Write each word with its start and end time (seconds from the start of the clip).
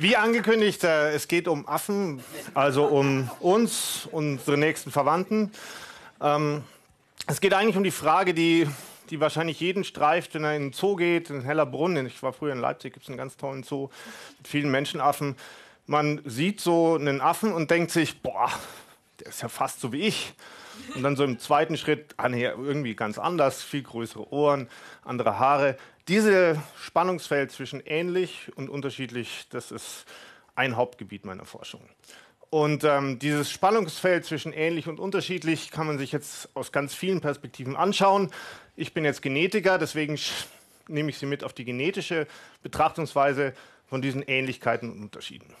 Wie 0.00 0.16
angekündigt, 0.16 0.82
äh, 0.82 1.12
es 1.12 1.28
geht 1.28 1.46
um 1.46 1.68
Affen, 1.68 2.24
also 2.54 2.86
um 2.86 3.30
uns, 3.38 4.08
unsere 4.10 4.56
nächsten 4.56 4.90
Verwandten. 4.90 5.52
Ähm, 6.22 6.64
es 7.26 7.42
geht 7.42 7.52
eigentlich 7.52 7.76
um 7.76 7.84
die 7.84 7.90
Frage, 7.90 8.32
die, 8.32 8.66
die 9.10 9.20
wahrscheinlich 9.20 9.60
jeden 9.60 9.84
streift, 9.84 10.32
wenn 10.32 10.44
er 10.44 10.56
in 10.56 10.68
den 10.68 10.72
Zoo 10.72 10.96
geht, 10.96 11.28
in 11.28 11.42
Hellerbrunn. 11.42 12.06
Ich 12.06 12.22
war 12.22 12.32
früher 12.32 12.54
in 12.54 12.60
Leipzig, 12.60 12.94
gibt 12.94 13.02
es 13.02 13.10
einen 13.10 13.18
ganz 13.18 13.36
tollen 13.36 13.62
Zoo 13.62 13.90
mit 14.38 14.48
vielen 14.48 14.70
Menschenaffen. 14.70 15.36
Man 15.84 16.22
sieht 16.24 16.62
so 16.62 16.94
einen 16.94 17.20
Affen 17.20 17.52
und 17.52 17.70
denkt 17.70 17.90
sich, 17.90 18.22
boah, 18.22 18.50
der 19.20 19.26
ist 19.26 19.42
ja 19.42 19.50
fast 19.50 19.82
so 19.82 19.92
wie 19.92 20.00
ich. 20.00 20.32
Und 20.94 21.02
dann 21.02 21.16
so 21.16 21.24
im 21.24 21.38
zweiten 21.38 21.76
Schritt, 21.76 22.14
ah 22.16 22.28
irgendwie 22.28 22.94
ganz 22.94 23.18
anders, 23.18 23.62
viel 23.62 23.82
größere 23.82 24.32
Ohren, 24.32 24.68
andere 25.04 25.38
Haare. 25.38 25.76
Dieses 26.08 26.58
Spannungsfeld 26.80 27.52
zwischen 27.52 27.80
ähnlich 27.80 28.50
und 28.56 28.68
unterschiedlich, 28.68 29.46
das 29.50 29.70
ist 29.70 30.06
ein 30.54 30.76
Hauptgebiet 30.76 31.24
meiner 31.24 31.44
Forschung. 31.44 31.82
Und 32.50 32.82
ähm, 32.82 33.20
dieses 33.20 33.48
Spannungsfeld 33.50 34.24
zwischen 34.24 34.52
ähnlich 34.52 34.88
und 34.88 34.98
unterschiedlich 34.98 35.70
kann 35.70 35.86
man 35.86 35.98
sich 35.98 36.10
jetzt 36.10 36.48
aus 36.54 36.72
ganz 36.72 36.94
vielen 36.94 37.20
Perspektiven 37.20 37.76
anschauen. 37.76 38.30
Ich 38.74 38.92
bin 38.92 39.04
jetzt 39.04 39.22
Genetiker, 39.22 39.78
deswegen 39.78 40.18
nehme 40.88 41.10
ich 41.10 41.18
Sie 41.18 41.26
mit 41.26 41.44
auf 41.44 41.52
die 41.52 41.64
genetische 41.64 42.26
Betrachtungsweise 42.64 43.54
von 43.86 44.02
diesen 44.02 44.22
Ähnlichkeiten 44.22 44.90
und 44.90 45.00
Unterschieden. 45.00 45.54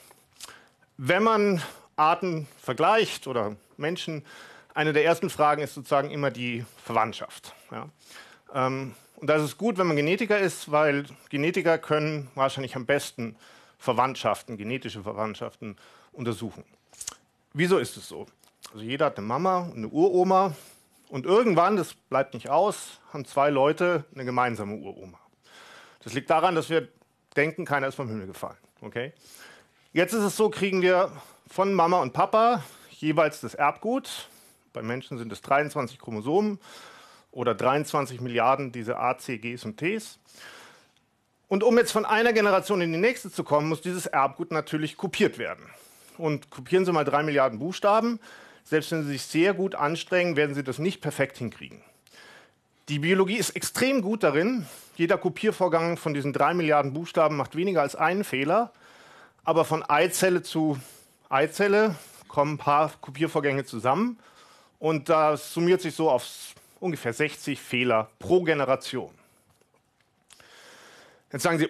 Wenn 0.96 1.22
man 1.22 1.62
Arten 1.94 2.48
vergleicht 2.60 3.28
oder 3.28 3.56
Menschen, 3.76 4.24
eine 4.74 4.92
der 4.92 5.04
ersten 5.04 5.30
Fragen 5.30 5.62
ist 5.62 5.74
sozusagen 5.74 6.10
immer 6.10 6.30
die 6.30 6.64
Verwandtschaft. 6.84 7.54
Ja. 7.70 7.88
Ähm, 8.54 8.94
und 9.16 9.28
das 9.28 9.42
ist 9.42 9.58
gut, 9.58 9.76
wenn 9.76 9.86
man 9.86 9.96
Genetiker 9.96 10.38
ist, 10.38 10.70
weil 10.70 11.04
Genetiker 11.28 11.78
können 11.78 12.30
wahrscheinlich 12.34 12.74
am 12.76 12.86
besten 12.86 13.36
Verwandtschaften, 13.78 14.56
genetische 14.56 15.02
Verwandtschaften 15.02 15.76
untersuchen. 16.12 16.64
Wieso 17.52 17.78
ist 17.78 17.96
es 17.96 18.08
so? 18.08 18.26
Also 18.72 18.84
jeder 18.84 19.06
hat 19.06 19.18
eine 19.18 19.26
Mama 19.26 19.58
und 19.58 19.76
eine 19.76 19.88
Uroma 19.88 20.54
und 21.08 21.26
irgendwann, 21.26 21.76
das 21.76 21.94
bleibt 21.94 22.34
nicht 22.34 22.48
aus, 22.48 23.00
haben 23.12 23.24
zwei 23.24 23.50
Leute 23.50 24.04
eine 24.14 24.24
gemeinsame 24.24 24.76
Uroma. 24.76 25.18
Das 26.02 26.14
liegt 26.14 26.30
daran, 26.30 26.54
dass 26.54 26.70
wir 26.70 26.88
denken, 27.36 27.64
keiner 27.64 27.88
ist 27.88 27.96
vom 27.96 28.08
Himmel 28.08 28.26
gefallen. 28.26 28.56
Okay? 28.80 29.12
Jetzt 29.92 30.12
ist 30.12 30.22
es 30.22 30.36
so, 30.36 30.50
kriegen 30.50 30.82
wir 30.82 31.10
von 31.48 31.74
Mama 31.74 32.00
und 32.00 32.12
Papa 32.12 32.62
jeweils 32.90 33.40
das 33.40 33.54
Erbgut. 33.54 34.28
Bei 34.72 34.82
Menschen 34.82 35.18
sind 35.18 35.32
es 35.32 35.40
23 35.42 35.98
Chromosomen 35.98 36.58
oder 37.32 37.54
23 37.54 38.20
Milliarden 38.20 38.72
diese 38.72 38.98
A, 38.98 39.18
C, 39.18 39.38
Gs 39.38 39.64
und 39.64 39.76
Ts. 39.76 40.18
Und 41.48 41.64
um 41.64 41.76
jetzt 41.78 41.90
von 41.90 42.04
einer 42.04 42.32
Generation 42.32 42.80
in 42.80 42.92
die 42.92 42.98
nächste 42.98 43.30
zu 43.30 43.42
kommen, 43.42 43.68
muss 43.68 43.80
dieses 43.80 44.06
Erbgut 44.06 44.52
natürlich 44.52 44.96
kopiert 44.96 45.38
werden. 45.38 45.64
Und 46.16 46.50
kopieren 46.50 46.84
Sie 46.84 46.92
mal 46.92 47.04
drei 47.04 47.22
Milliarden 47.22 47.58
Buchstaben. 47.58 48.20
Selbst 48.62 48.92
wenn 48.92 49.02
Sie 49.02 49.08
sich 49.08 49.22
sehr 49.22 49.54
gut 49.54 49.74
anstrengen, 49.74 50.36
werden 50.36 50.54
Sie 50.54 50.62
das 50.62 50.78
nicht 50.78 51.00
perfekt 51.00 51.38
hinkriegen. 51.38 51.82
Die 52.88 53.00
Biologie 53.00 53.36
ist 53.36 53.50
extrem 53.50 54.02
gut 54.02 54.22
darin. 54.22 54.66
Jeder 54.96 55.18
Kopiervorgang 55.18 55.96
von 55.96 56.14
diesen 56.14 56.32
drei 56.32 56.54
Milliarden 56.54 56.92
Buchstaben 56.92 57.36
macht 57.36 57.56
weniger 57.56 57.82
als 57.82 57.96
einen 57.96 58.22
Fehler. 58.22 58.72
Aber 59.44 59.64
von 59.64 59.82
Eizelle 59.82 60.42
zu 60.42 60.78
Eizelle 61.28 61.96
kommen 62.28 62.54
ein 62.54 62.58
paar 62.58 62.92
Kopiervorgänge 63.00 63.64
zusammen. 63.64 64.18
Und 64.80 65.08
das 65.10 65.52
summiert 65.52 65.80
sich 65.82 65.94
so 65.94 66.10
auf 66.10 66.26
ungefähr 66.80 67.12
60 67.12 67.60
Fehler 67.60 68.10
pro 68.18 68.42
Generation. 68.42 69.10
Jetzt 71.30 71.42
sagen 71.42 71.58
Sie, 71.58 71.68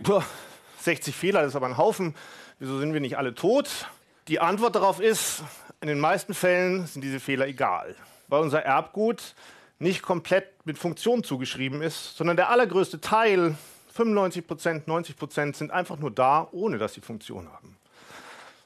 60 0.80 1.14
Fehler, 1.14 1.42
das 1.42 1.50
ist 1.50 1.56
aber 1.56 1.67
ein 1.67 1.77
Haufen, 1.77 2.14
wieso 2.61 2.78
sind 2.78 2.94
wir 2.94 3.00
nicht 3.00 3.19
alle 3.19 3.34
tot? 3.34 3.89
Die 4.28 4.41
Antwort 4.41 4.77
darauf 4.77 5.00
ist, 5.00 5.42
in 5.80 5.89
den 5.89 5.98
meisten 5.98 6.34
Fällen 6.34 6.86
sind 6.86 7.02
diese 7.02 7.20
Fehler 7.20 7.47
egal, 7.47 7.97
weil 8.28 8.40
unser 8.40 8.62
Erbgut 8.62 9.34
nicht 9.80 10.02
komplett 10.02 10.64
mit 10.64 10.79
Funktion 10.79 11.24
zugeschrieben 11.24 11.83
ist, 11.83 12.17
sondern 12.17 12.36
der 12.36 12.48
allergrößte 12.51 13.01
Teil, 13.01 13.57
95 13.92 14.46
Prozent, 14.46 14.89
90 14.89 15.17
Prozent, 15.17 15.57
sind 15.57 15.73
einfach 15.73 15.98
nur 15.98 16.13
da, 16.13 16.48
ohne 16.52 16.79
dass 16.79 16.95
sie 16.95 17.01
Funktion 17.01 17.51
haben. 17.52 17.77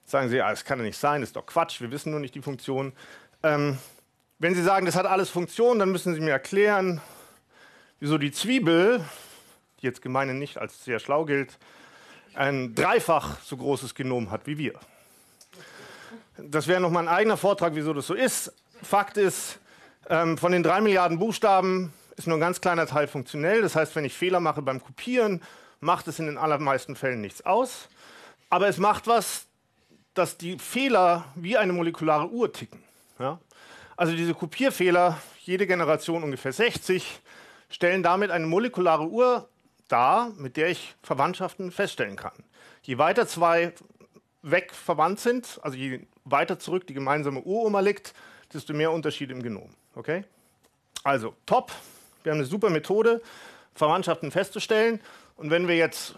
Sagen 0.04 0.28
Sie, 0.28 0.36
ja, 0.36 0.50
das 0.50 0.64
kann 0.64 0.78
ja 0.78 0.84
nicht 0.84 0.98
sein, 0.98 1.22
das 1.22 1.30
ist 1.30 1.36
doch 1.36 1.46
Quatsch, 1.46 1.80
wir 1.80 1.90
wissen 1.90 2.10
nur 2.10 2.20
nicht 2.20 2.34
die 2.34 2.42
Funktion. 2.42 2.92
Ähm, 3.42 3.78
wenn 4.44 4.54
Sie 4.54 4.62
sagen, 4.62 4.84
das 4.84 4.94
hat 4.94 5.06
alles 5.06 5.30
Funktion, 5.30 5.78
dann 5.78 5.90
müssen 5.90 6.14
Sie 6.14 6.20
mir 6.20 6.32
erklären, 6.32 7.00
wieso 7.98 8.18
die 8.18 8.30
Zwiebel, 8.30 9.02
die 9.80 9.86
jetzt 9.86 10.02
gemeinhin 10.02 10.38
nicht 10.38 10.58
als 10.58 10.84
sehr 10.84 10.98
schlau 10.98 11.24
gilt, 11.24 11.56
ein 12.34 12.74
dreifach 12.74 13.40
so 13.40 13.56
großes 13.56 13.94
Genom 13.94 14.30
hat 14.30 14.46
wie 14.46 14.58
wir. 14.58 14.74
Das 16.36 16.68
wäre 16.68 16.78
nochmal 16.78 17.08
ein 17.08 17.14
eigener 17.14 17.38
Vortrag, 17.38 17.74
wieso 17.74 17.94
das 17.94 18.06
so 18.06 18.12
ist. 18.12 18.52
Fakt 18.82 19.16
ist, 19.16 19.60
ähm, 20.10 20.36
von 20.36 20.52
den 20.52 20.62
drei 20.62 20.82
Milliarden 20.82 21.18
Buchstaben 21.18 21.94
ist 22.18 22.26
nur 22.26 22.36
ein 22.36 22.40
ganz 22.40 22.60
kleiner 22.60 22.86
Teil 22.86 23.06
funktionell. 23.06 23.62
Das 23.62 23.74
heißt, 23.74 23.96
wenn 23.96 24.04
ich 24.04 24.12
Fehler 24.12 24.40
mache 24.40 24.60
beim 24.60 24.84
Kopieren, 24.84 25.42
macht 25.80 26.06
es 26.06 26.18
in 26.18 26.26
den 26.26 26.36
allermeisten 26.36 26.96
Fällen 26.96 27.22
nichts 27.22 27.46
aus. 27.46 27.88
Aber 28.50 28.68
es 28.68 28.76
macht 28.76 29.06
was, 29.06 29.46
dass 30.12 30.36
die 30.36 30.58
Fehler 30.58 31.24
wie 31.34 31.56
eine 31.56 31.72
molekulare 31.72 32.28
Uhr 32.28 32.52
ticken. 32.52 32.84
Ja? 33.18 33.38
Also 33.96 34.14
diese 34.14 34.34
Kopierfehler, 34.34 35.20
jede 35.40 35.66
Generation 35.66 36.22
ungefähr 36.22 36.52
60, 36.52 37.20
stellen 37.68 38.02
damit 38.02 38.30
eine 38.30 38.46
molekulare 38.46 39.06
Uhr 39.06 39.48
dar, 39.88 40.30
mit 40.36 40.56
der 40.56 40.70
ich 40.70 40.94
Verwandtschaften 41.02 41.70
feststellen 41.70 42.16
kann. 42.16 42.32
Je 42.82 42.98
weiter 42.98 43.26
zwei 43.26 43.72
weg 44.42 44.72
verwandt 44.74 45.20
sind, 45.20 45.58
also 45.62 45.76
je 45.76 46.00
weiter 46.24 46.58
zurück 46.58 46.86
die 46.86 46.94
gemeinsame 46.94 47.40
Uroma 47.40 47.80
liegt, 47.80 48.14
desto 48.52 48.74
mehr 48.74 48.92
Unterschiede 48.92 49.32
im 49.32 49.42
Genom. 49.42 49.70
Okay? 49.94 50.24
Also, 51.02 51.34
top. 51.46 51.72
Wir 52.22 52.32
haben 52.32 52.38
eine 52.38 52.46
super 52.46 52.70
Methode, 52.70 53.22
Verwandtschaften 53.74 54.30
festzustellen. 54.30 55.00
Und 55.36 55.50
wenn 55.50 55.68
wir 55.68 55.76
jetzt 55.76 56.14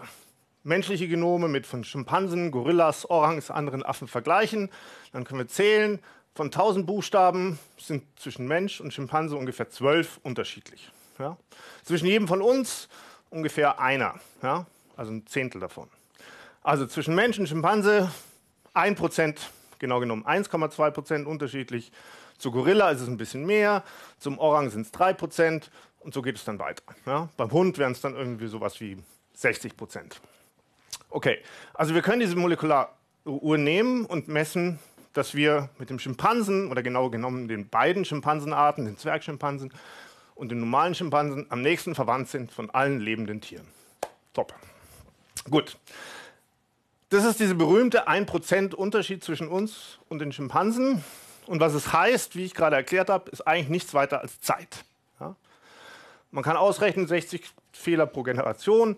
menschliche 0.63 1.07
Genome 1.07 1.47
mit 1.47 1.65
von 1.65 1.83
Schimpansen, 1.83 2.51
Gorillas, 2.51 3.09
Orangs, 3.09 3.51
anderen 3.51 3.83
Affen 3.83 4.07
vergleichen, 4.07 4.69
dann 5.11 5.23
können 5.23 5.39
wir 5.39 5.47
zählen, 5.47 5.99
von 6.37 6.47
1000 6.47 6.85
Buchstaben 6.85 7.57
sind 7.79 8.03
zwischen 8.19 8.47
Mensch 8.47 8.79
und 8.79 8.93
Schimpanse 8.93 9.35
ungefähr 9.35 9.71
zwölf 9.71 10.19
unterschiedlich. 10.21 10.91
Ja? 11.17 11.35
Zwischen 11.83 12.05
jedem 12.05 12.27
von 12.27 12.43
uns 12.43 12.89
ungefähr 13.31 13.79
einer, 13.79 14.19
ja? 14.43 14.67
also 14.95 15.11
ein 15.11 15.25
Zehntel 15.25 15.59
davon. 15.59 15.89
Also 16.61 16.85
zwischen 16.85 17.15
Mensch 17.15 17.39
und 17.39 17.47
Schimpanse 17.47 18.11
1%, 18.75 19.35
genau 19.79 19.99
genommen 19.99 20.25
1,2 20.25 20.91
Prozent 20.91 21.27
unterschiedlich. 21.27 21.91
Zu 22.37 22.51
Gorilla 22.51 22.91
ist 22.91 23.01
es 23.01 23.07
ein 23.07 23.17
bisschen 23.17 23.43
mehr, 23.47 23.83
zum 24.19 24.37
Orang 24.37 24.69
sind 24.69 24.81
es 24.81 24.91
3 24.91 25.13
Prozent 25.13 25.71
und 26.01 26.13
so 26.13 26.21
geht 26.21 26.35
es 26.35 26.45
dann 26.45 26.59
weiter. 26.59 26.83
Ja? 27.07 27.29
Beim 27.35 27.51
Hund 27.51 27.79
wären 27.79 27.93
es 27.93 28.01
dann 28.01 28.15
irgendwie 28.15 28.45
sowas 28.45 28.79
wie 28.79 28.99
60 29.33 29.75
Prozent. 29.75 30.21
Okay, 31.09 31.39
also 31.73 31.95
wir 31.95 32.03
können 32.03 32.19
diese 32.19 32.35
Molekularuhr 32.35 33.57
nehmen 33.57 34.05
und 34.05 34.27
messen 34.27 34.77
dass 35.17 35.33
wir 35.33 35.69
mit 35.79 35.89
dem 35.89 35.97
Schimpansen 35.97 36.69
oder 36.69 36.83
genau 36.83 37.09
genommen 37.09 37.47
den 37.47 37.67
beiden 37.67 38.05
Schimpansenarten, 38.05 38.85
den 38.85 38.97
Zwergschimpansen 38.97 39.73
und 40.35 40.49
den 40.49 40.59
normalen 40.59 40.93
Schimpansen, 40.93 41.47
am 41.49 41.63
nächsten 41.63 41.95
verwandt 41.95 42.29
sind 42.29 42.51
von 42.51 42.69
allen 42.69 42.99
lebenden 42.99 43.41
Tieren. 43.41 43.67
Top. 44.33 44.53
Gut. 45.49 45.77
Das 47.09 47.25
ist 47.25 47.39
dieser 47.39 47.55
berühmte 47.55 48.07
1% 48.07 48.75
Unterschied 48.75 49.23
zwischen 49.23 49.47
uns 49.47 49.97
und 50.07 50.19
den 50.19 50.31
Schimpansen. 50.31 51.03
Und 51.47 51.61
was 51.61 51.73
es 51.73 51.93
heißt, 51.93 52.35
wie 52.35 52.43
ich 52.43 52.53
gerade 52.53 52.75
erklärt 52.75 53.09
habe, 53.09 53.31
ist 53.31 53.47
eigentlich 53.47 53.69
nichts 53.69 53.93
weiter 53.95 54.21
als 54.21 54.39
Zeit. 54.41 54.83
Ja? 55.19 55.35
Man 56.29 56.43
kann 56.43 56.57
ausrechnen, 56.57 57.07
60 57.07 57.49
Fehler 57.71 58.05
pro 58.05 58.21
Generation, 58.21 58.97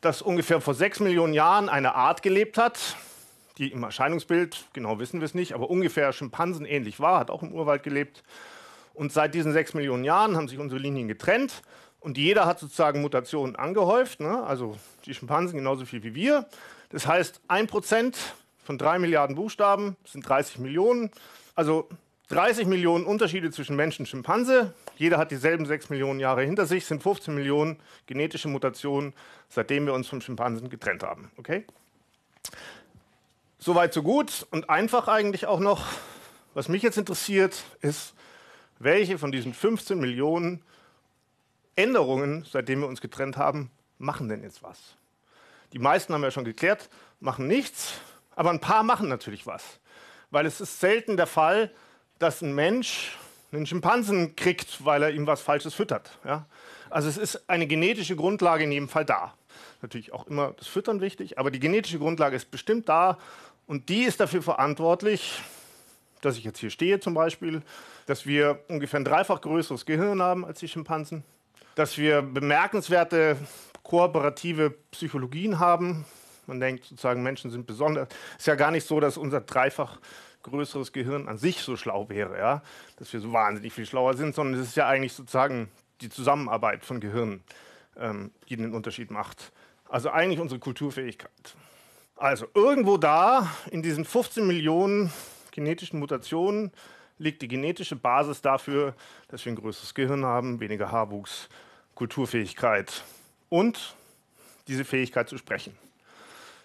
dass 0.00 0.20
ungefähr 0.20 0.60
vor 0.60 0.74
6 0.74 1.00
Millionen 1.00 1.34
Jahren 1.34 1.68
eine 1.68 1.94
Art 1.94 2.22
gelebt 2.22 2.58
hat, 2.58 2.96
die 3.60 3.70
im 3.70 3.82
Erscheinungsbild, 3.82 4.64
genau 4.72 4.98
wissen 4.98 5.20
wir 5.20 5.26
es 5.26 5.34
nicht, 5.34 5.52
aber 5.52 5.70
ungefähr 5.70 6.12
Schimpansen 6.12 6.64
ähnlich 6.64 6.98
war, 6.98 7.20
hat 7.20 7.30
auch 7.30 7.42
im 7.42 7.52
Urwald 7.52 7.82
gelebt. 7.82 8.24
Und 8.94 9.12
seit 9.12 9.34
diesen 9.34 9.52
sechs 9.52 9.74
Millionen 9.74 10.02
Jahren 10.02 10.36
haben 10.36 10.48
sich 10.48 10.58
unsere 10.58 10.80
Linien 10.80 11.08
getrennt 11.08 11.62
und 12.00 12.16
jeder 12.16 12.46
hat 12.46 12.58
sozusagen 12.58 13.02
Mutationen 13.02 13.56
angehäuft, 13.56 14.20
ne? 14.20 14.42
also 14.42 14.78
die 15.04 15.14
Schimpansen 15.14 15.58
genauso 15.58 15.84
viel 15.84 16.02
wie 16.02 16.14
wir. 16.14 16.48
Das 16.88 17.06
heißt, 17.06 17.42
ein 17.48 17.66
Prozent 17.66 18.16
von 18.64 18.78
drei 18.78 18.98
Milliarden 18.98 19.36
Buchstaben 19.36 19.96
sind 20.04 20.26
30 20.26 20.58
Millionen. 20.58 21.10
Also 21.54 21.88
30 22.28 22.66
Millionen 22.66 23.04
Unterschiede 23.04 23.50
zwischen 23.50 23.76
Mensch 23.76 23.98
und 24.00 24.06
Schimpanse. 24.06 24.72
Jeder 24.96 25.18
hat 25.18 25.30
dieselben 25.30 25.66
6 25.66 25.90
Millionen 25.90 26.20
Jahre 26.20 26.42
hinter 26.42 26.64
sich, 26.64 26.86
sind 26.86 27.02
15 27.02 27.34
Millionen 27.34 27.78
genetische 28.06 28.48
Mutationen, 28.48 29.12
seitdem 29.48 29.86
wir 29.86 29.94
uns 29.94 30.08
vom 30.08 30.20
Schimpansen 30.20 30.70
getrennt 30.70 31.02
haben. 31.02 31.30
Okay? 31.36 31.64
Soweit, 33.62 33.92
so 33.92 34.02
gut 34.02 34.46
und 34.52 34.70
einfach 34.70 35.06
eigentlich 35.06 35.44
auch 35.44 35.60
noch. 35.60 35.84
Was 36.54 36.70
mich 36.70 36.82
jetzt 36.82 36.96
interessiert, 36.96 37.62
ist, 37.82 38.14
welche 38.78 39.18
von 39.18 39.32
diesen 39.32 39.52
15 39.52 40.00
Millionen 40.00 40.62
Änderungen, 41.76 42.46
seitdem 42.50 42.80
wir 42.80 42.88
uns 42.88 43.02
getrennt 43.02 43.36
haben, 43.36 43.70
machen 43.98 44.30
denn 44.30 44.42
jetzt 44.42 44.62
was? 44.62 44.78
Die 45.74 45.78
meisten 45.78 46.14
haben 46.14 46.22
ja 46.22 46.30
schon 46.30 46.46
geklärt, 46.46 46.88
machen 47.20 47.48
nichts. 47.48 47.92
Aber 48.34 48.48
ein 48.48 48.60
paar 48.60 48.82
machen 48.82 49.10
natürlich 49.10 49.46
was. 49.46 49.62
Weil 50.30 50.46
es 50.46 50.62
ist 50.62 50.80
selten 50.80 51.18
der 51.18 51.26
Fall, 51.26 51.70
dass 52.18 52.40
ein 52.40 52.54
Mensch 52.54 53.14
einen 53.52 53.66
Schimpansen 53.66 54.36
kriegt, 54.36 54.86
weil 54.86 55.02
er 55.02 55.10
ihm 55.10 55.26
was 55.26 55.42
Falsches 55.42 55.74
füttert. 55.74 56.18
Ja? 56.24 56.46
Also 56.88 57.10
es 57.10 57.18
ist 57.18 57.50
eine 57.50 57.66
genetische 57.66 58.16
Grundlage 58.16 58.64
in 58.64 58.72
jedem 58.72 58.88
Fall 58.88 59.04
da. 59.04 59.34
Natürlich 59.82 60.12
auch 60.12 60.26
immer 60.26 60.54
das 60.58 60.66
Füttern 60.66 61.00
wichtig, 61.00 61.38
aber 61.38 61.50
die 61.50 61.60
genetische 61.60 61.98
Grundlage 61.98 62.36
ist 62.36 62.50
bestimmt 62.50 62.88
da 62.88 63.18
und 63.70 63.88
die 63.88 64.02
ist 64.02 64.18
dafür 64.18 64.42
verantwortlich, 64.42 65.40
dass 66.22 66.36
ich 66.36 66.42
jetzt 66.42 66.58
hier 66.58 66.70
stehe 66.70 66.98
zum 66.98 67.14
Beispiel, 67.14 67.62
dass 68.06 68.26
wir 68.26 68.64
ungefähr 68.66 68.98
ein 68.98 69.04
dreifach 69.04 69.40
größeres 69.40 69.86
Gehirn 69.86 70.20
haben 70.20 70.44
als 70.44 70.58
die 70.58 70.66
Schimpansen, 70.66 71.22
dass 71.76 71.96
wir 71.96 72.20
bemerkenswerte 72.20 73.36
kooperative 73.84 74.70
Psychologien 74.90 75.60
haben. 75.60 76.04
Man 76.48 76.58
denkt 76.58 76.86
sozusagen, 76.86 77.22
Menschen 77.22 77.52
sind 77.52 77.64
besonders. 77.64 78.08
Es 78.32 78.40
ist 78.40 78.46
ja 78.46 78.56
gar 78.56 78.72
nicht 78.72 78.88
so, 78.88 78.98
dass 78.98 79.16
unser 79.16 79.40
dreifach 79.40 80.00
größeres 80.42 80.92
Gehirn 80.92 81.28
an 81.28 81.38
sich 81.38 81.60
so 81.60 81.76
schlau 81.76 82.08
wäre, 82.08 82.38
ja? 82.38 82.62
dass 82.96 83.12
wir 83.12 83.20
so 83.20 83.32
wahnsinnig 83.32 83.72
viel 83.72 83.86
schlauer 83.86 84.14
sind, 84.14 84.34
sondern 84.34 84.60
es 84.60 84.66
ist 84.66 84.76
ja 84.76 84.88
eigentlich 84.88 85.12
sozusagen 85.12 85.68
die 86.00 86.08
Zusammenarbeit 86.08 86.84
von 86.84 86.98
Gehirnen, 86.98 87.44
ähm, 87.96 88.32
die 88.48 88.56
den 88.56 88.74
Unterschied 88.74 89.12
macht. 89.12 89.52
Also 89.88 90.10
eigentlich 90.10 90.40
unsere 90.40 90.58
Kulturfähigkeit. 90.58 91.54
Also 92.20 92.48
irgendwo 92.52 92.98
da 92.98 93.50
in 93.70 93.82
diesen 93.82 94.04
15 94.04 94.46
Millionen 94.46 95.10
genetischen 95.52 95.98
Mutationen 95.98 96.70
liegt 97.16 97.40
die 97.40 97.48
genetische 97.48 97.96
Basis 97.96 98.42
dafür, 98.42 98.94
dass 99.28 99.42
wir 99.46 99.52
ein 99.52 99.56
größeres 99.56 99.94
Gehirn 99.94 100.26
haben, 100.26 100.60
weniger 100.60 100.92
Haarwuchs, 100.92 101.48
Kulturfähigkeit 101.94 103.04
und 103.48 103.96
diese 104.68 104.84
Fähigkeit 104.84 105.30
zu 105.30 105.38
sprechen. 105.38 105.74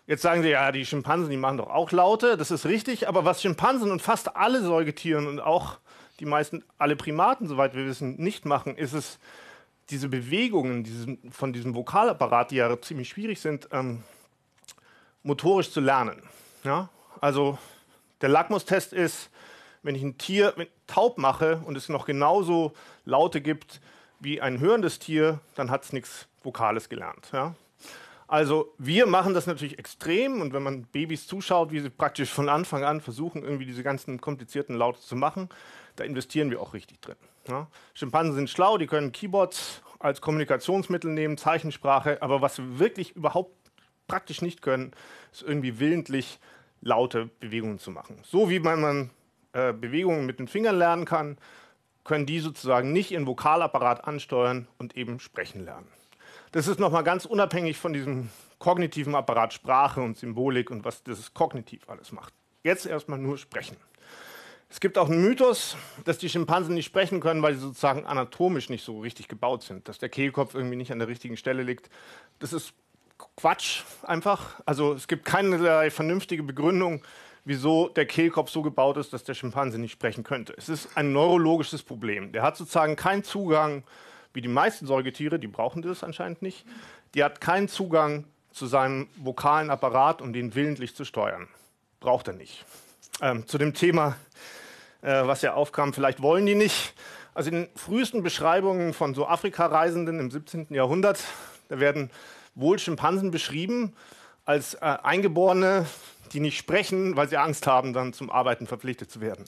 Jetzt 0.08 0.24
sagen 0.24 0.44
Sie, 0.44 0.50
ja, 0.50 0.74
die 0.74 0.86
Schimpansen, 0.86 1.30
die 1.30 1.38
machen 1.38 1.60
doch 1.60 1.70
auch 1.70 1.94
Laute, 1.94 2.36
das 2.36 2.52
ist 2.52 2.66
richtig, 2.66 3.08
aber 3.08 3.24
was 3.24 3.42
Schimpansen 3.42 3.92
und 3.92 4.02
fast 4.02 4.36
alle 4.36 4.62
Säugetieren 4.62 5.26
und 5.26 5.40
auch 5.40 5.78
die 6.20 6.26
meisten, 6.26 6.66
alle 6.78 6.98
Primaten, 6.98 7.48
soweit 7.48 7.76
wir 7.76 7.86
wissen, 7.86 8.18
nicht 8.18 8.44
machen, 8.44 8.76
ist 8.76 8.92
es, 8.92 9.20
diese 9.90 10.10
Bewegungen 10.10 10.84
diesen, 10.84 11.32
von 11.32 11.54
diesem 11.54 11.76
Vokalapparat, 11.76 12.52
die 12.52 12.58
ja 12.58 12.82
ziemlich 12.82 13.08
schwierig 13.08 13.40
sind, 13.40 13.70
ähm, 13.72 14.04
motorisch 15.26 15.72
zu 15.72 15.82
lernen. 15.82 16.22
Ja? 16.64 16.90
Also 17.20 17.58
der 18.22 18.30
Lackmustest 18.30 18.94
ist, 18.94 19.30
wenn 19.84 19.96
ich 19.96 20.04
ein 20.04 20.18
Tier 20.18 20.54
taub 20.88 21.18
mache 21.18 21.62
und 21.66 21.76
es 21.76 21.90
noch 21.90 22.06
genauso 22.06 22.74
Laute 23.04 23.42
gibt 23.42 23.82
wie 24.20 24.42
ein 24.42 24.60
hörendes 24.60 25.00
Tier, 25.00 25.40
dann 25.56 25.70
hat 25.70 25.84
es 25.84 25.94
nichts 25.94 26.28
Vokales 26.44 26.90
gelernt. 26.90 27.30
Ja? 27.34 27.56
Also 28.28 28.74
wir 28.78 29.06
machen 29.06 29.34
das 29.34 29.46
natürlich 29.46 29.78
extrem 29.78 30.42
und 30.42 30.54
wenn 30.54 30.64
man 30.64 30.84
Babys 30.84 31.28
zuschaut, 31.28 31.72
wie 31.72 31.80
sie 31.80 31.90
praktisch 31.90 32.32
von 32.32 32.50
Anfang 32.50 32.84
an 32.84 33.02
versuchen, 33.02 33.44
irgendwie 33.44 33.66
diese 33.66 33.84
ganzen 33.84 34.22
komplizierten 34.22 34.76
Laute 34.76 35.02
zu 35.02 35.16
machen, 35.16 35.50
da 35.96 36.04
investieren 36.04 36.50
wir 36.50 36.62
auch 36.62 36.74
richtig 36.74 37.02
drin. 37.02 37.18
Ja. 37.48 37.68
Schimpansen 37.94 38.36
sind 38.36 38.50
schlau, 38.50 38.78
die 38.78 38.88
können 38.88 39.12
Keyboards 39.12 39.82
als 40.00 40.22
Kommunikationsmittel 40.22 41.12
nehmen, 41.12 41.38
Zeichensprache, 41.38 42.22
aber 42.22 42.42
was 42.42 42.58
wir 42.58 42.80
wirklich 42.80 43.16
überhaupt 43.16 43.52
praktisch 44.08 44.42
nicht 44.42 44.62
können, 44.62 44.92
ist 45.32 45.44
irgendwie 45.44 45.80
willentlich 45.80 46.40
laute 46.82 47.30
Bewegungen 47.40 47.80
zu 47.80 47.92
machen. 47.92 48.20
So 48.24 48.50
wie 48.50 48.60
man, 48.60 49.10
äh, 49.54 49.74
Bewegungen 49.74 50.26
mit 50.26 50.40
den 50.40 50.48
Fingern 50.48 50.78
lernen 50.78 51.06
kann, 51.06 51.38
können 52.04 52.26
die 52.26 52.40
sozusagen 52.40 52.94
nicht 52.94 53.12
ihren 53.12 53.26
Vokalapparat 53.26 54.06
ansteuern 54.06 54.68
und 54.78 54.96
eben 54.96 55.20
sprechen 55.20 55.66
lernen. 55.66 55.88
Das 56.52 56.68
ist 56.68 56.80
nochmal 56.80 57.04
ganz 57.04 57.26
unabhängig 57.26 57.78
von 57.78 57.92
diesem 57.92 58.30
kognitiven 58.60 59.16
Apparat 59.16 59.54
Sprache 59.54 60.02
und 60.02 60.18
Symbolik 60.18 60.72
und 60.72 60.86
was 60.86 61.04
das 61.04 61.34
kognitiv 61.34 61.90
alles 61.90 62.12
macht. 62.12 62.34
Jetzt 62.64 62.86
erstmal 62.86 63.20
nur 63.20 63.38
sprechen. 63.38 63.78
Es 64.70 64.80
gibt 64.80 64.98
auch 64.98 65.10
einen 65.10 65.22
Mythos, 65.22 65.78
dass 66.06 66.18
die 66.18 66.30
Schimpansen 66.30 66.74
nicht 66.74 66.86
sprechen 66.86 67.20
können, 67.20 67.42
weil 67.42 67.54
sie 67.54 67.62
sozusagen 67.62 68.06
anatomisch 68.06 68.70
nicht 68.70 68.84
so 68.84 69.00
richtig 69.00 69.28
gebaut 69.28 69.64
sind, 69.64 69.88
dass 69.88 70.00
der 70.00 70.10
Kehlkopf 70.10 70.56
irgendwie 70.56 70.76
nicht 70.76 70.92
an 70.92 71.00
der 71.00 71.08
richtigen 71.08 71.38
Stelle 71.38 71.64
liegt. 71.64 71.90
Das 72.40 72.54
ist 72.54 72.74
Quatsch 73.18 73.84
einfach. 74.04 74.62
Also 74.66 74.94
es 74.94 75.08
gibt 75.08 75.26
keine 75.26 75.90
vernünftige 75.92 76.44
Begründung, 76.44 77.02
wieso 77.46 77.90
der 77.90 78.06
Kehlkopf 78.06 78.50
so 78.50 78.62
gebaut 78.62 78.98
ist, 78.98 79.14
dass 79.14 79.24
der 79.24 79.34
Schimpanse 79.34 79.78
nicht 79.78 79.92
sprechen 79.92 80.24
könnte. 80.24 80.54
Es 80.58 80.70
ist 80.70 80.98
ein 80.98 81.14
neurologisches 81.14 81.84
Problem. 81.84 82.32
Der 82.32 82.42
hat 82.42 82.58
sozusagen 82.58 82.96
keinen 82.96 83.24
Zugang 83.24 83.84
wie 84.36 84.42
die 84.42 84.50
meisten 84.50 84.86
Säugetiere, 84.86 85.40
die 85.40 85.48
brauchen 85.48 85.82
das 85.82 86.04
anscheinend 86.04 86.42
nicht, 86.42 86.66
die 87.14 87.24
hat 87.24 87.42
keinen 87.42 87.70
Zugang 87.70 88.26
zu 88.52 88.68
seinem 88.68 89.08
vokalen 89.16 89.70
Apparat, 89.70 90.22
um 90.22 90.34
den 90.34 90.54
willentlich 90.56 90.96
zu 90.96 91.06
steuern. 91.06 91.48
Braucht 92.00 92.28
er 92.28 92.34
nicht. 92.34 92.66
Ähm, 93.22 93.48
zu 93.48 93.58
dem 93.58 93.74
Thema, 93.74 94.18
äh, 95.02 95.26
was 95.26 95.42
ja 95.42 95.54
aufkam, 95.54 95.94
vielleicht 95.94 96.22
wollen 96.22 96.46
die 96.46 96.56
nicht. 96.56 96.94
Also 97.34 97.50
in 97.50 97.56
den 97.56 97.70
frühesten 97.76 98.24
Beschreibungen 98.24 98.94
von 98.94 99.14
so 99.16 99.26
Afrika-Reisenden 99.26 100.20
im 100.20 100.32
17. 100.32 100.68
Jahrhundert, 100.70 101.24
da 101.70 101.80
werden 101.80 102.10
wohl 102.56 102.80
Schimpansen 102.80 103.32
beschrieben 103.32 103.94
als 104.46 104.76
äh, 104.76 104.80
Eingeborene, 105.04 105.86
die 106.34 106.40
nicht 106.40 106.58
sprechen, 106.58 107.16
weil 107.16 107.30
sie 107.30 107.38
Angst 107.38 107.68
haben, 107.68 107.94
dann 107.94 108.14
zum 108.14 108.30
Arbeiten 108.30 108.68
verpflichtet 108.68 109.12
zu 109.12 109.22
werden. 109.22 109.46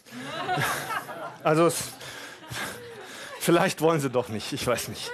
also 1.44 1.72
Vielleicht 3.40 3.82
wollen 3.82 4.02
sie 4.02 4.10
doch 4.10 4.30
nicht, 4.30 4.52
ich 4.54 4.66
weiß 4.66 4.90
nicht. 4.90 5.12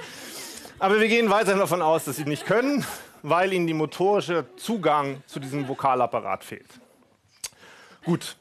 Aber 0.80 1.00
wir 1.00 1.08
gehen 1.08 1.30
weiterhin 1.30 1.60
davon 1.60 1.82
aus, 1.82 2.06
dass 2.06 2.16
sie 2.16 2.26
nicht 2.26 2.46
können, 2.46 2.86
weil 3.22 3.54
ihnen 3.54 3.68
der 3.68 3.76
motorische 3.76 4.46
Zugang 4.58 5.22
zu 5.28 5.40
diesem 5.40 5.68
Vokalapparat 5.68 6.44
fehlt. 6.44 6.68
Gut. 8.04 8.36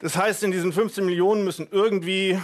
Das 0.00 0.16
heißt, 0.16 0.44
in 0.44 0.52
diesen 0.52 0.72
15 0.72 1.04
Millionen 1.04 1.44
müssen 1.44 1.68
irgendwie 1.70 2.40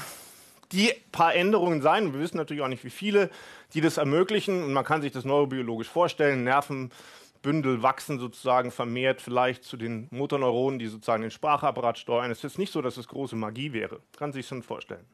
die 0.73 0.93
paar 1.13 1.35
Änderungen 1.35 1.83
sein, 1.83 2.13
wir 2.13 2.21
wissen 2.21 2.37
natürlich 2.37 2.63
auch 2.63 2.69
nicht 2.69 2.85
wie 2.85 2.91
viele, 2.91 3.31
die 3.75 3.81
das 3.81 3.99
ermöglichen. 3.99 4.63
Und 4.63 4.73
man 4.73 4.85
kann 4.85 5.03
sich 5.03 5.13
das 5.13 5.25
neurobiologisch 5.25 5.89
vorstellen. 5.89 6.45
Nervenbündel 6.45 7.83
wachsen 7.83 8.19
sozusagen 8.19 8.71
vermehrt 8.71 9.21
vielleicht 9.21 9.65
zu 9.65 9.77
den 9.77 10.09
Motorneuronen, 10.11 10.79
die 10.79 10.87
sozusagen 10.87 11.23
den 11.23 11.31
Sprachapparat 11.31 11.99
steuern. 11.99 12.31
Es 12.31 12.45
ist 12.45 12.59
nicht 12.59 12.73
so, 12.73 12.81
dass 12.81 12.97
es 12.97 13.09
große 13.09 13.37
Magie 13.37 13.73
wäre. 13.73 14.01
Kann 14.17 14.33
sich 14.33 14.47
schon 14.47 14.63
vorstellen. 14.63 15.05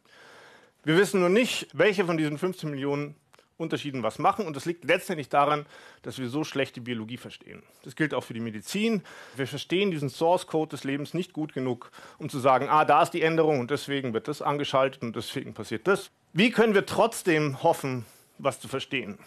Wir 0.84 0.96
wissen 0.96 1.20
nur 1.20 1.28
nicht, 1.28 1.68
welche 1.72 2.04
von 2.04 2.16
diesen 2.16 2.38
15 2.38 2.70
Millionen 2.70 3.14
Unterschieden 3.60 4.02
was 4.02 4.18
machen. 4.18 4.46
Und 4.46 4.56
das 4.56 4.64
liegt 4.64 4.84
letztendlich 4.84 5.28
daran, 5.28 5.66
dass 6.02 6.18
wir 6.18 6.28
so 6.28 6.42
schlecht 6.42 6.76
die 6.76 6.80
Biologie 6.80 7.18
verstehen. 7.18 7.62
Das 7.84 7.94
gilt 7.94 8.14
auch 8.14 8.24
für 8.24 8.34
die 8.34 8.40
Medizin. 8.40 9.02
Wir 9.36 9.46
verstehen 9.46 9.90
diesen 9.90 10.08
Source 10.08 10.46
Code 10.46 10.70
des 10.70 10.84
Lebens 10.84 11.14
nicht 11.14 11.32
gut 11.32 11.52
genug, 11.52 11.93
um 12.19 12.29
zu 12.29 12.38
sagen, 12.38 12.69
ah, 12.69 12.84
da 12.84 13.02
ist 13.02 13.10
die 13.10 13.22
Änderung 13.22 13.60
und 13.60 13.70
deswegen 13.70 14.14
wird 14.14 14.26
das 14.26 14.43
angeschaltet 14.43 15.02
und 15.02 15.14
deswegen 15.14 15.55
passiert 15.55 15.86
das. 15.86 16.10
Wie 16.32 16.50
können 16.50 16.74
wir 16.74 16.86
trotzdem 16.86 17.62
hoffen, 17.62 18.06
was 18.43 18.61
zu 18.61 18.69
verstehen? 18.69 19.19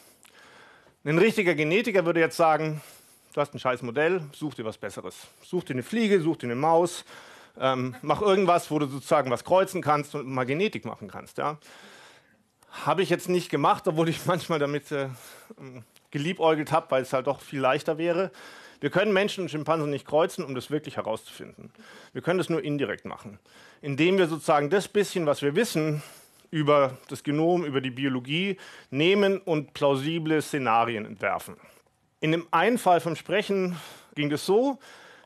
Ein 1.05 1.17
richtiger 1.17 1.55
Genetiker 1.55 2.05
würde 2.05 2.19
jetzt 2.19 2.37
sagen, 2.37 2.81
du 3.33 3.41
hast 3.41 3.53
ein 3.53 3.59
scheiß 3.59 3.81
Modell, 3.81 4.21
such 4.31 4.55
dir 4.55 4.65
was 4.65 4.77
Besseres. 4.77 5.27
Such 5.43 5.65
dir 5.65 5.73
eine 5.73 5.83
Fliege, 5.83 6.21
such 6.21 6.37
dir 6.37 6.47
eine 6.47 6.55
Maus, 6.55 7.03
ähm, 7.59 7.95
mach 8.01 8.21
irgendwas, 8.21 8.71
wo 8.71 8.79
du 8.79 8.87
sozusagen 8.87 9.29
was 9.29 9.43
kreuzen 9.43 9.81
kannst 9.81 10.15
und 10.15 10.27
mal 10.27 10.45
Genetik 10.45 10.85
machen 10.85 11.07
kannst. 11.07 11.37
Ja? 11.37 11.57
Habe 12.71 13.03
ich 13.03 13.09
jetzt 13.09 13.29
nicht 13.29 13.49
gemacht, 13.49 13.87
obwohl 13.87 14.09
ich 14.09 14.25
manchmal 14.25 14.59
damit 14.59 14.91
äh, 14.91 15.09
geliebäugelt 16.11 16.71
habe, 16.71 16.89
weil 16.91 17.03
es 17.03 17.13
halt 17.13 17.27
doch 17.27 17.41
viel 17.41 17.59
leichter 17.59 17.97
wäre. 17.97 18.31
Wir 18.79 18.89
können 18.89 19.13
Menschen 19.13 19.43
und 19.43 19.49
Schimpansen 19.49 19.89
nicht 19.89 20.05
kreuzen, 20.05 20.43
um 20.43 20.55
das 20.55 20.69
wirklich 20.69 20.97
herauszufinden. 20.97 21.71
Wir 22.11 22.21
können 22.21 22.37
das 22.37 22.49
nur 22.49 22.63
indirekt 22.63 23.05
machen, 23.05 23.39
indem 23.81 24.17
wir 24.17 24.27
sozusagen 24.27 24.69
das 24.69 24.87
bisschen, 24.87 25.25
was 25.25 25.41
wir 25.41 25.55
wissen 25.55 26.01
über 26.53 26.97
das 27.09 27.23
Genom, 27.23 27.65
über 27.65 27.81
die 27.81 27.91
Biologie, 27.91 28.57
nehmen 28.91 29.39
und 29.39 29.73
plausible 29.73 30.41
Szenarien 30.41 31.05
entwerfen. 31.05 31.55
In 32.21 32.31
dem 32.31 32.47
einen 32.51 32.77
Fall 32.77 33.01
vom 33.01 33.15
Sprechen 33.15 33.75
ging 34.15 34.31
es 34.31 34.45
so, 34.45 34.79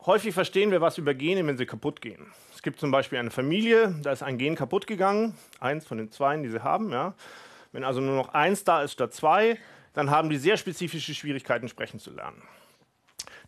Häufig 0.08 0.32
verstehen 0.32 0.70
wir 0.70 0.80
was 0.80 0.96
über 0.96 1.12
Gene, 1.12 1.46
wenn 1.46 1.58
sie 1.58 1.66
kaputt 1.66 2.00
gehen. 2.00 2.32
Es 2.54 2.62
gibt 2.62 2.80
zum 2.80 2.90
Beispiel 2.90 3.18
eine 3.18 3.30
Familie, 3.30 3.94
da 4.02 4.10
ist 4.10 4.22
ein 4.22 4.38
Gen 4.38 4.54
kaputt 4.54 4.86
gegangen, 4.86 5.34
eins 5.60 5.86
von 5.86 5.98
den 5.98 6.10
zwei, 6.10 6.34
die 6.38 6.48
sie 6.48 6.62
haben. 6.62 6.92
Ja. 6.92 7.12
Wenn 7.72 7.84
also 7.84 8.00
nur 8.00 8.16
noch 8.16 8.30
eins 8.30 8.64
da 8.64 8.82
ist 8.82 8.92
statt 8.92 9.12
zwei, 9.12 9.58
dann 9.92 10.10
haben 10.10 10.30
die 10.30 10.38
sehr 10.38 10.56
spezifische 10.56 11.14
Schwierigkeiten, 11.14 11.68
sprechen 11.68 12.00
zu 12.00 12.10
lernen. 12.10 12.40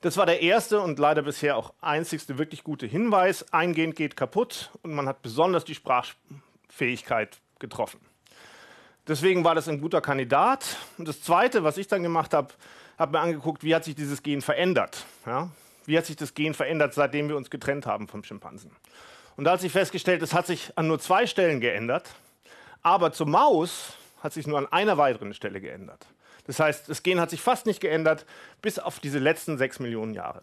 Das 0.02 0.18
war 0.18 0.26
der 0.26 0.42
erste 0.42 0.80
und 0.80 0.98
leider 0.98 1.22
bisher 1.22 1.56
auch 1.56 1.72
einzigste 1.80 2.36
wirklich 2.36 2.62
gute 2.62 2.86
Hinweis. 2.86 3.50
Ein 3.54 3.72
Gen 3.72 3.94
geht 3.94 4.14
kaputt 4.14 4.70
und 4.82 4.92
man 4.92 5.06
hat 5.08 5.22
besonders 5.22 5.64
die 5.64 5.74
Sprachfähigkeit 5.74 7.40
getroffen. 7.60 8.00
Deswegen 9.06 9.44
war 9.44 9.54
das 9.54 9.68
ein 9.68 9.80
guter 9.80 10.00
Kandidat. 10.00 10.76
Und 10.98 11.08
das 11.08 11.22
Zweite, 11.22 11.64
was 11.64 11.76
ich 11.76 11.88
dann 11.88 12.02
gemacht 12.02 12.34
habe, 12.34 12.48
habe 12.98 13.12
mir 13.12 13.20
angeguckt, 13.20 13.62
wie 13.64 13.74
hat 13.74 13.84
sich 13.84 13.94
dieses 13.94 14.22
Gen 14.22 14.42
verändert. 14.42 15.06
Ja? 15.26 15.50
wie 15.90 15.98
hat 15.98 16.06
sich 16.06 16.16
das 16.16 16.34
Gen 16.34 16.54
verändert, 16.54 16.94
seitdem 16.94 17.28
wir 17.28 17.36
uns 17.36 17.50
getrennt 17.50 17.84
haben 17.84 18.08
vom 18.08 18.24
Schimpansen. 18.24 18.70
Und 19.36 19.44
da 19.44 19.52
hat 19.52 19.60
sich 19.60 19.72
festgestellt, 19.72 20.22
es 20.22 20.32
hat 20.32 20.46
sich 20.46 20.72
an 20.76 20.86
nur 20.86 21.00
zwei 21.00 21.26
Stellen 21.26 21.60
geändert, 21.60 22.14
aber 22.82 23.12
zur 23.12 23.26
Maus 23.26 23.94
hat 24.22 24.32
sich 24.32 24.46
nur 24.46 24.58
an 24.58 24.66
einer 24.66 24.98
weiteren 24.98 25.34
Stelle 25.34 25.60
geändert. 25.60 26.06
Das 26.46 26.60
heißt, 26.60 26.88
das 26.88 27.02
Gen 27.02 27.20
hat 27.20 27.30
sich 27.30 27.40
fast 27.40 27.66
nicht 27.66 27.80
geändert, 27.80 28.26
bis 28.62 28.78
auf 28.78 29.00
diese 29.00 29.18
letzten 29.18 29.58
sechs 29.58 29.78
Millionen 29.80 30.14
Jahre. 30.14 30.42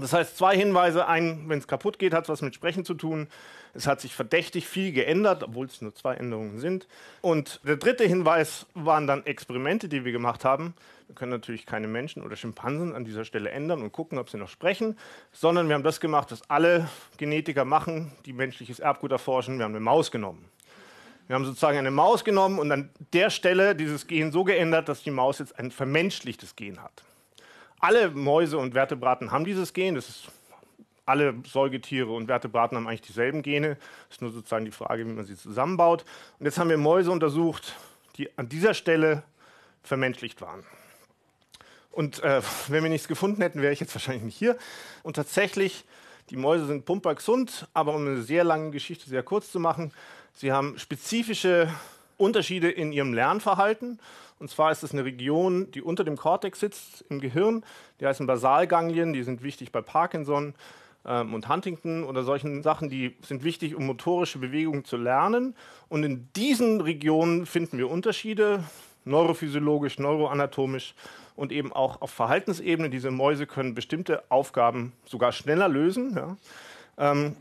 Das 0.00 0.12
heißt, 0.12 0.36
zwei 0.38 0.56
Hinweise. 0.56 1.08
Ein, 1.08 1.48
wenn 1.48 1.58
es 1.58 1.66
kaputt 1.66 1.98
geht, 1.98 2.14
hat 2.14 2.24
es 2.24 2.28
was 2.28 2.40
mit 2.40 2.54
Sprechen 2.54 2.84
zu 2.84 2.94
tun. 2.94 3.26
Es 3.74 3.88
hat 3.88 4.00
sich 4.00 4.14
verdächtig 4.14 4.68
viel 4.68 4.92
geändert, 4.92 5.42
obwohl 5.42 5.66
es 5.66 5.82
nur 5.82 5.92
zwei 5.92 6.14
Änderungen 6.14 6.60
sind. 6.60 6.86
Und 7.20 7.60
der 7.64 7.76
dritte 7.76 8.04
Hinweis 8.04 8.66
waren 8.74 9.08
dann 9.08 9.26
Experimente, 9.26 9.88
die 9.88 10.04
wir 10.04 10.12
gemacht 10.12 10.44
haben. 10.44 10.74
Wir 11.08 11.16
können 11.16 11.32
natürlich 11.32 11.66
keine 11.66 11.88
Menschen 11.88 12.22
oder 12.22 12.36
Schimpansen 12.36 12.94
an 12.94 13.04
dieser 13.04 13.24
Stelle 13.24 13.50
ändern 13.50 13.82
und 13.82 13.90
gucken, 13.90 14.18
ob 14.18 14.30
sie 14.30 14.36
noch 14.36 14.48
sprechen, 14.48 14.96
sondern 15.32 15.66
wir 15.66 15.74
haben 15.74 15.82
das 15.82 15.98
gemacht, 15.98 16.30
was 16.30 16.48
alle 16.48 16.88
Genetiker 17.16 17.64
machen, 17.64 18.12
die 18.24 18.32
menschliches 18.32 18.78
Erbgut 18.78 19.10
erforschen. 19.10 19.58
Wir 19.58 19.64
haben 19.64 19.72
eine 19.72 19.80
Maus 19.80 20.12
genommen. 20.12 20.44
Wir 21.26 21.34
haben 21.34 21.44
sozusagen 21.44 21.76
eine 21.76 21.90
Maus 21.90 22.24
genommen 22.24 22.60
und 22.60 22.70
an 22.70 22.90
der 23.12 23.30
Stelle 23.30 23.74
dieses 23.74 24.06
Gen 24.06 24.30
so 24.30 24.44
geändert, 24.44 24.88
dass 24.88 25.02
die 25.02 25.10
Maus 25.10 25.40
jetzt 25.40 25.58
ein 25.58 25.72
vermenschlichtes 25.72 26.54
Gen 26.54 26.80
hat. 26.82 27.02
Alle 27.80 28.10
Mäuse 28.10 28.58
und 28.58 28.72
Vertebraten 28.72 29.30
haben 29.30 29.44
dieses 29.44 29.72
Gen. 29.72 29.94
Das 29.94 30.08
ist, 30.08 30.28
alle 31.06 31.34
Säugetiere 31.46 32.10
und 32.10 32.26
Vertebraten 32.26 32.76
haben 32.76 32.86
eigentlich 32.86 33.02
dieselben 33.02 33.42
Gene. 33.42 33.76
Das 34.08 34.16
ist 34.16 34.22
nur 34.22 34.32
sozusagen 34.32 34.64
die 34.64 34.70
Frage, 34.70 35.06
wie 35.06 35.12
man 35.12 35.24
sie 35.24 35.36
zusammenbaut. 35.36 36.04
Und 36.38 36.46
jetzt 36.46 36.58
haben 36.58 36.70
wir 36.70 36.76
Mäuse 36.76 37.10
untersucht, 37.10 37.74
die 38.16 38.36
an 38.36 38.48
dieser 38.48 38.74
Stelle 38.74 39.22
vermenschlicht 39.82 40.40
waren. 40.40 40.64
Und 41.90 42.22
äh, 42.22 42.42
wenn 42.68 42.82
wir 42.82 42.90
nichts 42.90 43.08
gefunden 43.08 43.42
hätten, 43.42 43.62
wäre 43.62 43.72
ich 43.72 43.80
jetzt 43.80 43.94
wahrscheinlich 43.94 44.24
nicht 44.24 44.36
hier. 44.36 44.56
Und 45.02 45.16
tatsächlich, 45.16 45.84
die 46.30 46.36
Mäuse 46.36 46.66
sind 46.66 46.84
pumpergesund, 46.84 47.68
aber 47.74 47.94
um 47.94 48.06
eine 48.06 48.22
sehr 48.22 48.44
lange 48.44 48.70
Geschichte 48.70 49.08
sehr 49.08 49.22
kurz 49.22 49.50
zu 49.50 49.60
machen, 49.60 49.92
sie 50.34 50.52
haben 50.52 50.78
spezifische 50.78 51.72
Unterschiede 52.16 52.70
in 52.70 52.92
ihrem 52.92 53.14
Lernverhalten. 53.14 53.98
Und 54.38 54.50
zwar 54.50 54.70
ist 54.70 54.82
es 54.82 54.92
eine 54.92 55.04
Region, 55.04 55.70
die 55.72 55.82
unter 55.82 56.04
dem 56.04 56.16
Kortex 56.16 56.60
sitzt 56.60 57.04
im 57.08 57.20
Gehirn. 57.20 57.64
Die 58.00 58.06
heißen 58.06 58.26
Basalganglien, 58.26 59.12
die 59.12 59.22
sind 59.22 59.42
wichtig 59.42 59.72
bei 59.72 59.82
Parkinson 59.82 60.54
ähm, 61.04 61.34
und 61.34 61.48
Huntington 61.48 62.04
oder 62.04 62.22
solchen 62.22 62.62
Sachen, 62.62 62.88
die 62.88 63.16
sind 63.22 63.42
wichtig, 63.42 63.74
um 63.74 63.86
motorische 63.86 64.38
Bewegungen 64.38 64.84
zu 64.84 64.96
lernen. 64.96 65.54
Und 65.88 66.04
in 66.04 66.28
diesen 66.36 66.80
Regionen 66.80 67.46
finden 67.46 67.78
wir 67.78 67.90
Unterschiede, 67.90 68.62
neurophysiologisch, 69.04 69.98
neuroanatomisch 69.98 70.94
und 71.34 71.50
eben 71.52 71.72
auch 71.72 72.00
auf 72.02 72.10
Verhaltensebene. 72.10 72.90
Diese 72.90 73.10
Mäuse 73.10 73.46
können 73.46 73.74
bestimmte 73.74 74.22
Aufgaben 74.28 74.92
sogar 75.04 75.32
schneller 75.32 75.68
lösen. 75.68 76.14
Ja. 76.14 76.36
Ähm, 76.98 77.36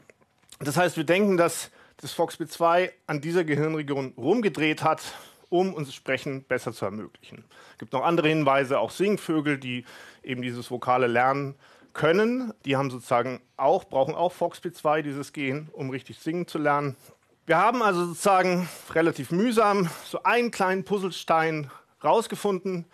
das 0.60 0.77
heißt, 0.77 0.98
wir 0.98 1.04
denken, 1.04 1.38
dass 1.38 1.70
das 1.98 2.16
FOXP2 2.16 2.92
an 3.08 3.22
dieser 3.22 3.44
Gehirnregion 3.44 4.13
rumgedreht 4.18 4.84
hat, 4.84 5.01
um 5.50 5.74
uns 5.74 5.94
Sprechen 5.94 6.44
besser 6.44 6.74
zu 6.74 6.86
ermöglichen. 6.86 7.46
Es 7.74 7.77
gibt 7.80 7.94
noch 7.94 8.04
andere 8.04 8.27
Hinweise, 8.27 8.80
auch 8.80 8.92
Singvögel, 8.92 9.58
die 9.58 9.86
eben 10.24 10.42
dieses 10.42 10.70
vokale 10.70 11.08
Lernen 11.08 11.56
können. 11.94 12.54
Die 12.66 12.75
haben 12.75 12.89
sozusagen 12.89 13.42
auch, 13.58 13.86
brauchen 13.86 14.16
auch 14.16 14.34
FOXP2, 14.34 15.01
dieses 15.01 15.34
Gen, 15.34 15.70
um 15.74 15.89
richtig 15.89 16.20
singen 16.20 16.48
zu 16.48 16.58
lernen. 16.58 16.96
Wir 17.46 17.58
haben 17.58 17.82
also 17.82 18.06
sozusagen 18.06 18.68
relativ 18.92 19.32
mühsam 19.32 19.89
so 20.06 20.24
einen 20.24 20.51
kleinen 20.51 20.84
Puzzlestein 20.84 21.72
rausgefunden, 22.04 22.86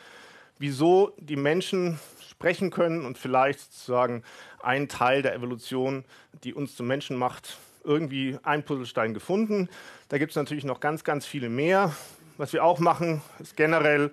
wieso 0.59 1.13
die 1.17 1.35
Menschen 1.35 1.99
sprechen 2.29 2.69
können 2.69 3.05
und 3.05 3.17
vielleicht 3.17 3.59
sozusagen 3.59 4.23
einen 4.61 4.89
Teil 4.89 5.21
der 5.21 5.33
Evolution, 5.33 6.05
die 6.43 6.53
uns 6.53 6.75
zum 6.75 6.87
Menschen 6.87 7.17
macht, 7.17 7.57
irgendwie 7.83 8.37
ein 8.43 8.63
Puzzlestein 8.63 9.13
gefunden. 9.13 9.69
Da 10.09 10.17
gibt 10.17 10.31
es 10.31 10.35
natürlich 10.35 10.63
noch 10.63 10.79
ganz, 10.79 11.03
ganz 11.03 11.25
viele 11.25 11.49
mehr. 11.49 11.93
Was 12.37 12.53
wir 12.53 12.63
auch 12.63 12.79
machen, 12.79 13.21
ist 13.39 13.55
generell 13.55 14.11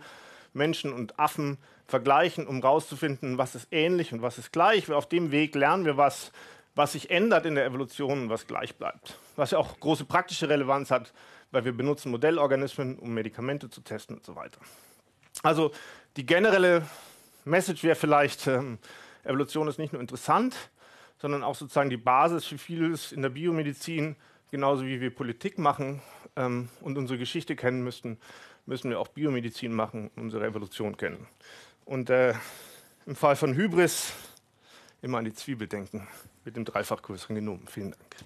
Menschen 0.52 0.92
und 0.92 1.18
Affen 1.18 1.58
vergleichen, 1.86 2.46
um 2.46 2.60
herauszufinden, 2.60 3.38
was 3.38 3.54
ist 3.54 3.68
ähnlich 3.70 4.12
und 4.12 4.22
was 4.22 4.38
ist 4.38 4.52
gleich. 4.52 4.90
Auf 4.90 5.08
dem 5.08 5.32
Weg 5.32 5.54
lernen 5.54 5.84
wir 5.84 5.96
was, 5.96 6.32
was 6.74 6.92
sich 6.92 7.10
ändert 7.10 7.46
in 7.46 7.54
der 7.54 7.64
Evolution 7.64 8.22
und 8.22 8.28
was 8.30 8.46
gleich 8.46 8.76
bleibt. 8.76 9.18
Was 9.36 9.52
ja 9.52 9.58
auch 9.58 9.80
große 9.80 10.04
praktische 10.04 10.48
Relevanz 10.48 10.90
hat, 10.90 11.12
weil 11.50 11.64
wir 11.64 11.72
benutzen 11.72 12.10
Modellorganismen, 12.10 12.98
um 12.98 13.12
Medikamente 13.12 13.70
zu 13.70 13.80
testen 13.80 14.16
und 14.16 14.24
so 14.24 14.36
weiter. 14.36 14.60
Also 15.42 15.72
die 16.16 16.26
generelle 16.26 16.86
Message 17.44 17.82
wäre 17.82 17.96
vielleicht, 17.96 18.46
ähm, 18.46 18.78
Evolution 19.24 19.68
ist 19.68 19.78
nicht 19.78 19.92
nur 19.92 20.00
interessant, 20.00 20.56
sondern 21.18 21.42
auch 21.42 21.54
sozusagen 21.54 21.90
die 21.90 21.96
Basis 21.96 22.44
für 22.44 22.58
vieles 22.58 23.12
in 23.12 23.22
der 23.22 23.30
Biomedizin, 23.30 24.16
genauso 24.50 24.84
wie 24.84 25.00
wir 25.00 25.14
Politik 25.14 25.58
machen 25.58 26.02
ähm, 26.36 26.68
und 26.80 26.98
unsere 26.98 27.18
Geschichte 27.18 27.56
kennen 27.56 27.82
müssten, 27.82 28.18
müssen 28.66 28.90
wir 28.90 29.00
auch 29.00 29.08
Biomedizin 29.08 29.72
machen, 29.72 30.10
unsere 30.16 30.46
Evolution 30.46 30.96
kennen. 30.96 31.26
Und 31.84 32.10
äh, 32.10 32.34
im 33.06 33.16
Fall 33.16 33.36
von 33.36 33.54
Hybris 33.54 34.12
immer 35.02 35.18
an 35.18 35.24
die 35.24 35.32
Zwiebel 35.34 35.66
denken 35.66 36.06
mit 36.44 36.56
dem 36.56 36.64
dreifach 36.64 37.02
größeren 37.02 37.36
Genom. 37.36 37.66
Vielen 37.66 37.92
Dank. 37.92 38.16